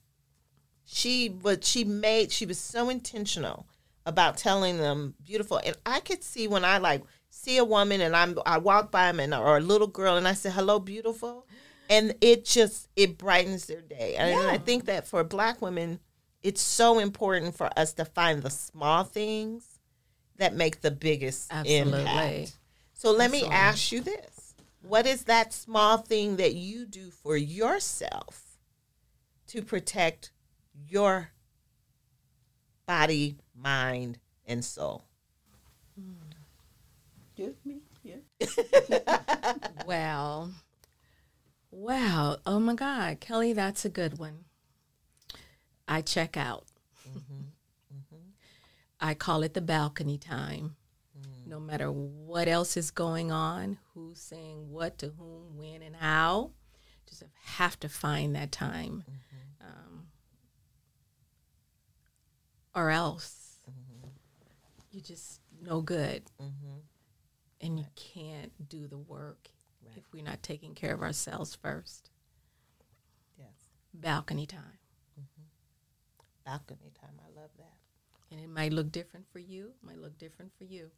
[0.85, 3.67] she but she made she was so intentional
[4.05, 7.03] about telling them beautiful and i could see when i like
[7.35, 10.27] see a woman and i'm i walk by them and or a little girl and
[10.27, 11.45] i say hello beautiful.
[11.87, 14.15] And it just it brightens their day.
[14.15, 15.99] And i think that for black women
[16.41, 19.79] it's so important for us to find the small things
[20.37, 22.01] that make the biggest Absolutely.
[22.01, 22.57] impact.
[22.93, 24.53] So let me ask you this.
[24.81, 28.59] What is that small thing that you do for yourself
[29.47, 30.31] to protect
[30.87, 31.31] your
[32.85, 35.05] body, mind, and soul.
[37.35, 38.21] You, me, you.
[39.85, 40.51] Well,
[41.69, 42.37] wow.
[42.45, 43.19] Oh my God.
[43.19, 44.45] Kellie, that's a good one.
[45.87, 46.65] I check out.
[47.07, 47.43] Mm-hmm,
[47.93, 48.29] mm-hmm.
[48.99, 50.75] I call it the balcony time.
[51.15, 51.47] Mm.
[51.47, 56.51] No matter what else is going on, who's saying what to whom, when, and how,
[57.07, 59.03] just have to find that time.
[59.07, 59.67] Mm-hmm.
[59.67, 60.07] Um,
[62.73, 63.45] or else
[64.91, 66.23] you're just no good.
[67.61, 69.49] And you can't do the work
[69.95, 72.09] if we're not taking care of ourselves first.
[73.37, 73.47] Yes.
[73.93, 74.79] Balcony time.
[75.19, 75.43] Mm-hmm.
[76.45, 77.19] Balcony time.
[77.19, 77.73] I love that.
[78.31, 80.91] And it might look different for you, might look different for you.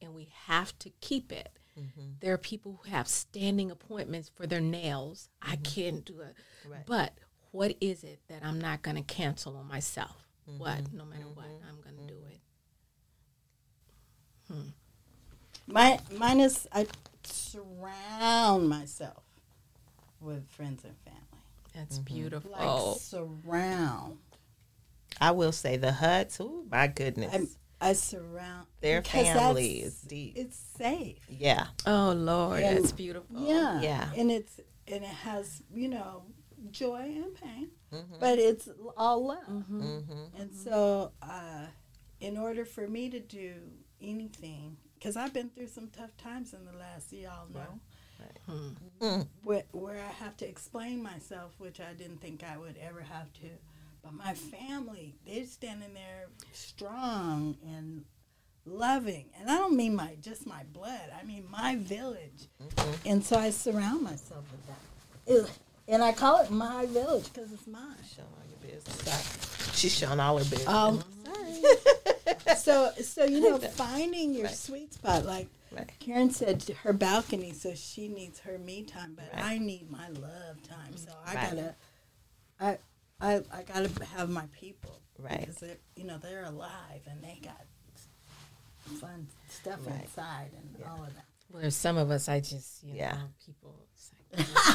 [0.00, 1.50] And we have to keep it.
[1.78, 2.12] Mm-hmm.
[2.20, 5.28] There are people who have standing appointments for their nails.
[5.42, 5.62] I mm-hmm.
[5.62, 6.34] can't do it.
[6.68, 6.86] Right.
[6.86, 7.12] But
[7.50, 10.16] what is it that I'm not going to cancel on myself?
[10.46, 10.92] What?
[10.92, 12.40] No matter what, I'm going to do it.
[15.66, 16.86] My, mine is I
[17.24, 19.22] surround myself
[20.20, 21.20] with friends and family.
[21.74, 22.50] That's beautiful.
[22.50, 24.18] Like surround.
[25.20, 26.38] I will say the Hutts.
[26.40, 27.32] Oh my goodness.
[27.34, 27.48] I'm,
[27.80, 30.34] I surround Their because family is deep.
[30.36, 31.18] It's safe.
[31.28, 31.66] yeah.
[31.86, 33.40] oh, Lord, And- that's beautiful.
[33.40, 33.80] Yeah.
[33.80, 34.08] Yeah.
[34.16, 36.24] And it's and it has, you know,
[36.70, 37.68] joy and pain.
[37.92, 38.14] Mm-hmm.
[38.18, 39.46] But it's all love.
[39.48, 40.40] Mm-hmm.
[40.40, 41.66] And so uh
[42.20, 43.54] in order for me to do
[44.02, 47.80] anything because I've been through some tough times in the last year, y'all know.
[49.00, 49.26] Mm.
[49.44, 53.32] Where, where I have to explain myself, which I didn't think I would ever have
[53.34, 53.48] to.
[54.02, 58.04] But my family, they're standing there strong and
[58.66, 59.26] loving.
[59.38, 61.10] And I don't mean my just my blood.
[61.18, 62.48] I mean my village.
[63.06, 65.44] And so I surround myself with that.
[65.46, 65.50] It-
[65.88, 67.82] and I call it my village because it's mine.
[68.14, 69.72] Showing all your business.
[69.76, 70.68] She's showing all her business.
[70.68, 71.02] Um,
[72.54, 75.88] so so you know finding your sweet spot like Right.
[76.00, 79.44] Karen said her balcony so she needs her me time but Right.
[79.54, 81.50] I need my love time so I Right.
[81.50, 81.74] gotta
[82.60, 82.78] I
[83.20, 85.40] I I gotta have my people Right.
[85.40, 87.60] because they're you know they're alive and they got
[89.00, 90.02] fun stuff Right.
[90.02, 93.12] inside and all of that Well, there's some of us, I just, you Yeah.
[93.12, 93.74] know, people.
[93.92, 94.10] It's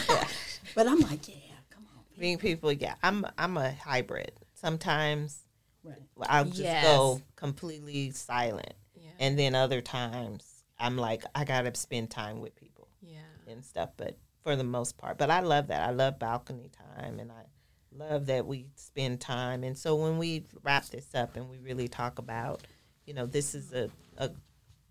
[0.10, 0.28] like,
[0.76, 1.36] but I'm like yeah
[1.70, 2.96] come on Being people, yeah.
[3.04, 4.32] I'm I'm a hybrid.
[4.54, 5.40] Sometimes
[5.86, 6.84] right I'll just Yes.
[6.84, 8.74] go completely silent.
[8.96, 9.10] yeah.
[9.20, 13.20] And then other times I'm like, I gotta spend time with people yeah.
[13.48, 13.92] and stuff.
[13.98, 15.88] But for the most part, but I love that.
[15.88, 17.46] I love balcony time, and I
[17.92, 19.64] love that we spend time.
[19.64, 22.62] And so when we wrap this up and we really talk about,
[23.06, 24.32] you know, this is a, a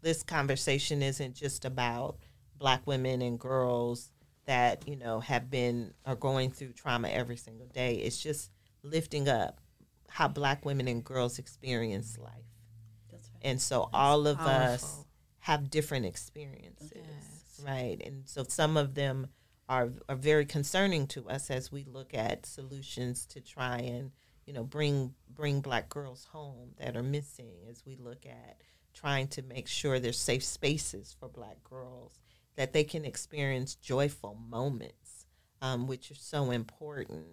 [0.03, 2.17] this conversation isn't just about
[2.59, 4.11] black women and girls
[4.47, 7.97] that you know have been are going through trauma every single day.
[7.97, 8.51] It's just
[8.83, 9.61] lifting up
[10.19, 12.53] how black women and girls experience life.
[13.11, 15.05] that's right And so all of us
[15.41, 17.61] have different experiences, Yes.
[17.65, 18.01] right?
[18.07, 19.27] And so some of them
[19.69, 24.13] are are very concerning to us as we look at solutions to try and
[24.47, 27.57] you know bring bring black girls home that are missing.
[27.69, 28.61] As we look at
[29.03, 32.21] trying to make sure there's safe spaces for black girls
[32.55, 35.27] that they can experience joyful moments,
[35.61, 37.25] um, which are so important.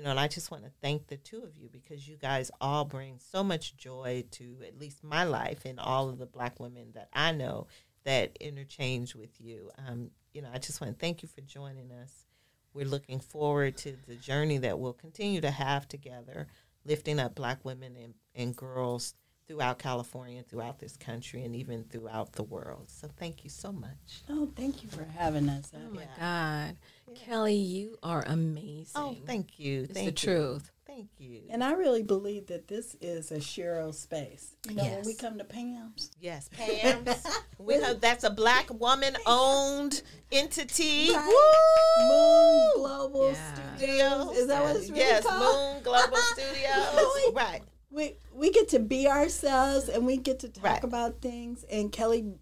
[0.00, 2.50] You know, and I just want to thank the two of you because you guys
[2.58, 6.58] all bring so much joy to at least my life and all of the black
[6.58, 7.66] women that I know
[8.04, 9.70] that interchange with you.
[9.76, 12.24] Um, you know, I just want to thank you for joining us.
[12.72, 16.46] We're looking forward to the journey that we'll continue to have together,
[16.86, 19.12] lifting up black women and, and girls
[19.50, 22.84] throughout California, throughout this country, and even throughout the world.
[22.88, 24.22] So thank you so much.
[24.28, 26.66] oh thank you for having us Oh my Yeah.
[27.08, 28.86] God, Kellie, you are amazing.
[28.94, 29.82] Oh, thank you.
[29.82, 30.34] It's thank the you.
[30.36, 30.70] truth.
[30.86, 31.42] Thank you.
[31.50, 35.38] and I really believe that this is a shero space you know when we come
[35.38, 37.26] to Pam's Yes, Pam's.
[37.58, 41.10] we have, that's a black woman owned entity.
[41.12, 41.26] Right.
[41.26, 42.08] Woo!
[42.08, 43.76] Moon Global Yeah.
[43.76, 44.36] Studios.
[44.36, 45.74] Is that what it's really yes, called?
[45.74, 47.34] Moon Global Studios.
[47.34, 47.62] right.
[47.90, 50.84] We we get to be ourselves and we get to talk Right.
[50.84, 51.64] about things.
[51.70, 52.32] And Kellie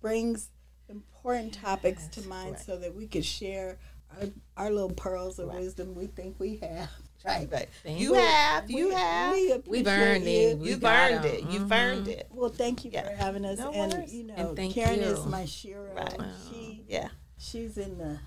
[0.00, 0.48] brings
[0.88, 2.60] important topics to mind Right.
[2.60, 3.78] so that we could share
[4.10, 5.60] our, our little pearls of Right.
[5.60, 6.90] wisdom we think we have.
[7.24, 7.48] Right.
[7.52, 7.68] Right.
[7.84, 8.14] Thank You you.
[8.20, 8.68] have.
[8.68, 9.32] You We- have.
[9.32, 10.58] We We've earned it.
[10.58, 11.30] You've got earned 'em.
[11.34, 11.40] it.
[11.52, 11.72] You've Mhm.
[11.92, 12.26] earned it.
[12.32, 13.08] Well, thank you Yeah.
[13.08, 13.60] for having us.
[13.60, 14.12] No and worries.
[14.12, 15.06] you know, And thank Karen you.
[15.06, 15.94] is my shero.
[15.94, 16.20] Right.
[16.50, 17.10] She Yeah.
[17.38, 18.18] she's in the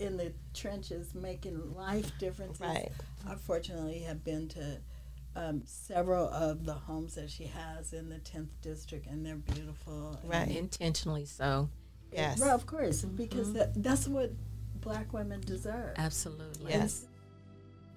[0.00, 2.60] in the trenches making life differences.
[2.60, 2.90] Right.
[3.28, 4.80] I fortunately have been to
[5.34, 10.18] um, several of the homes that she has in the 10th district, and they're beautiful.
[10.22, 10.56] and- Right.
[10.56, 11.68] Intentionally so.
[12.12, 12.38] Yes.
[12.40, 14.32] Well, of course, because that, that's what
[14.82, 15.94] black women deserve.
[15.96, 16.72] Absolutely.
[16.72, 17.06] Yes.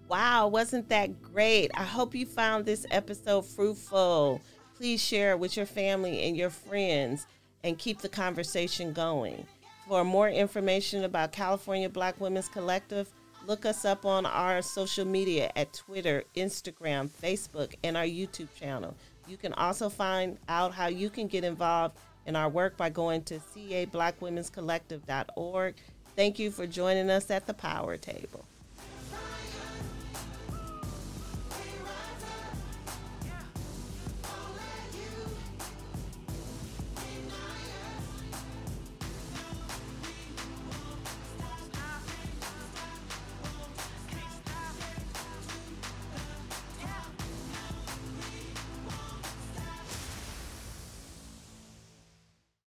[0.07, 1.71] Wow, wasn't that great?
[1.73, 4.39] I hope you found this episode fruitful.
[4.77, 7.25] Please share it with your family and your friends
[7.63, 9.45] and keep the conversation going.
[9.87, 13.09] For more information about California Black Women's Collective,
[13.47, 18.95] Look us up on our social media at Twitter, Instagram, Facebook, and our YouTube channel.
[19.27, 23.21] You can also find out how you can get involved in our work by going
[23.23, 25.75] to cablackwomen'scollective.org.
[26.15, 28.43] Thank you for joining us at the Power Table.